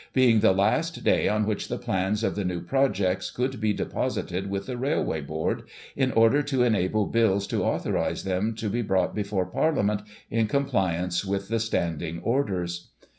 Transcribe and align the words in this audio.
being 0.13 0.39
the 0.39 0.51
last 0.51 1.03
day 1.03 1.27
on 1.29 1.45
which 1.45 1.67
the 1.67 1.77
plans 1.77 2.23
of 2.23 2.33
the 2.33 2.43
new 2.43 2.59
projects 2.59 3.29
could 3.29 3.61
be 3.61 3.71
deposited 3.71 4.49
with 4.49 4.65
the 4.65 4.75
Railway 4.75 5.21
Board, 5.21 5.61
in 5.95 6.11
order 6.13 6.41
to 6.41 6.63
enable 6.63 7.05
Bills 7.05 7.45
to 7.45 7.63
authorise 7.63 8.23
them 8.23 8.55
to 8.55 8.67
be 8.67 8.81
brought 8.81 9.13
before 9.13 9.45
Par 9.45 9.71
liament, 9.73 10.03
in 10.31 10.47
compliance 10.47 11.23
with 11.23 11.49
the 11.49 11.59
Standing 11.59 12.19
Orders. 12.23 12.87